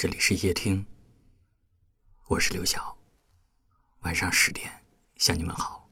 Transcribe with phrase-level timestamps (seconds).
[0.00, 0.86] 这里是夜听，
[2.28, 2.96] 我是刘晓。
[4.02, 4.70] 晚上十点
[5.16, 5.90] 向你们好。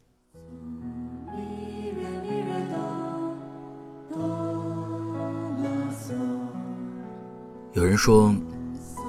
[7.73, 8.33] 有人说，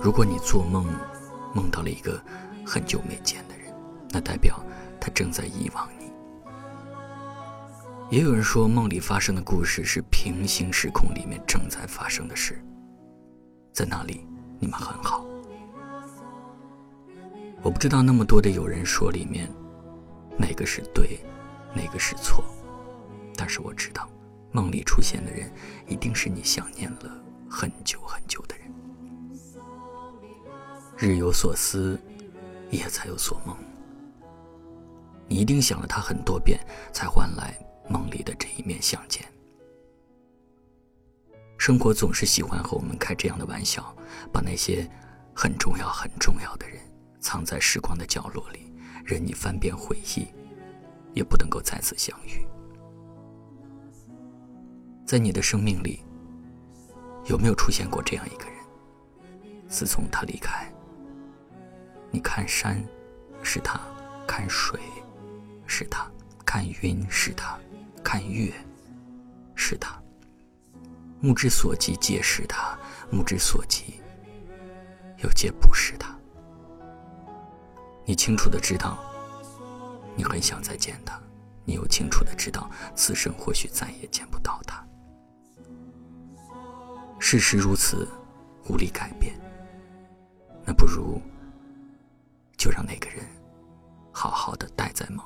[0.01, 0.83] 如果你做梦
[1.53, 2.19] 梦到了一个
[2.65, 3.71] 很久没见的人，
[4.09, 4.59] 那代表
[4.99, 6.11] 他正在遗忘你。
[8.09, 12.59] 也有人说，梦里发生的故事是平行时空里面正在发生的事，
[13.71, 14.26] 在那里。
[14.59, 15.23] 你们很好，
[17.61, 19.49] 我不知道那么多的有人说里面
[20.37, 21.19] 哪个是对，
[21.75, 22.43] 哪个是错，
[23.35, 24.07] 但是我知道
[24.51, 25.51] 梦里出现的人
[25.87, 28.67] 一定是你想念了很久很久的人。
[30.97, 31.99] 日有所思，
[32.71, 33.55] 夜才有所梦。
[35.27, 36.59] 你一定想了他很多遍，
[36.91, 37.53] 才换来
[37.87, 39.23] 梦里的这一面相见。
[41.57, 43.95] 生活总是喜欢和我们开这样的玩笑，
[44.31, 44.89] 把那些
[45.33, 46.79] 很重要、很重要的人
[47.19, 48.71] 藏在时光的角落里，
[49.03, 50.27] 任你翻遍回忆，
[51.13, 52.45] 也不能够再次相遇。
[55.05, 56.03] 在你的生命里，
[57.25, 58.53] 有没有出现过这样一个人？
[59.67, 60.71] 自从他离开，
[62.11, 62.81] 你看山
[63.41, 63.81] 是他，
[64.27, 64.79] 看水
[65.65, 66.09] 是他，
[66.45, 67.57] 看云是他，
[68.03, 68.53] 看月
[69.55, 70.01] 是他。
[71.19, 72.77] 目之所及皆是他，
[73.09, 73.99] 目之所及
[75.23, 76.15] 又皆不是他。
[78.05, 78.97] 你清楚的知道，
[80.15, 81.19] 你很想再见他，
[81.65, 84.85] 你又清楚的知道，此生或许再也见不到他。
[87.19, 88.07] 事实如此，
[88.69, 89.33] 无力改变。
[90.63, 91.21] 那不如
[92.57, 93.25] 就让那个人
[94.11, 95.25] 好好的待在梦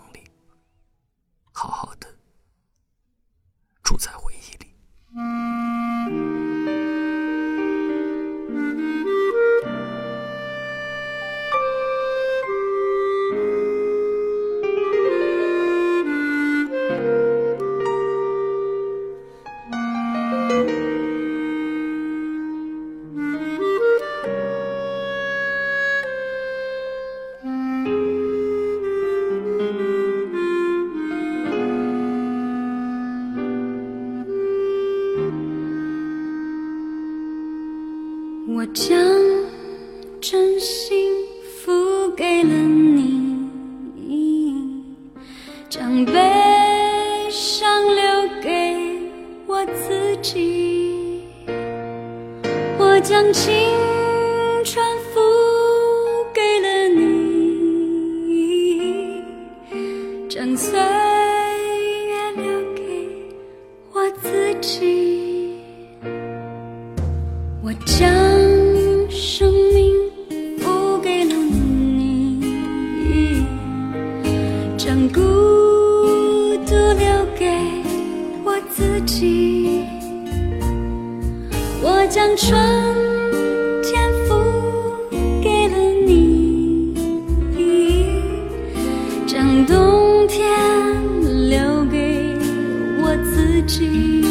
[38.62, 38.96] 我将
[40.22, 41.12] 真心
[41.58, 43.50] 付给了你，
[45.68, 46.14] 将悲
[47.32, 48.04] 伤留
[48.40, 48.78] 给
[49.48, 51.24] 我自己。
[52.78, 53.52] 我将情
[81.84, 82.52] 我将春
[83.82, 84.36] 天付
[85.42, 85.76] 给了
[86.06, 86.94] 你，
[89.26, 90.48] 将冬天
[91.50, 92.38] 留给
[93.02, 94.31] 我自己。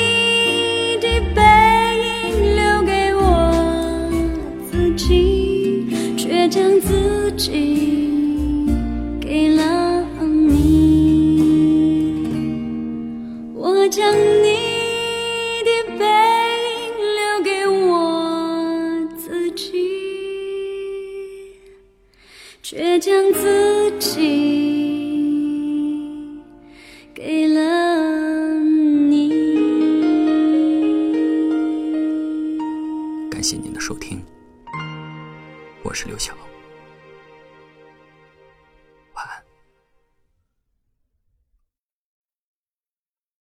[7.41, 8.69] 自己
[9.19, 11.41] 给了你。
[13.55, 19.73] 我将你的背影留给我自己，
[22.61, 24.19] 却将自己
[27.11, 29.31] 给了你。
[33.31, 34.21] 感谢您的收听，
[35.81, 36.37] 我是刘晓。